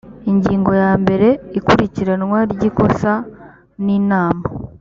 ingingo 0.31 0.71
ya 0.81 0.91
mbere 1.01 1.27
ikurikiranwa 1.57 2.39
ry 2.51 2.61
ikosa 2.69 3.13
n 3.83 3.85
inama 3.97 4.43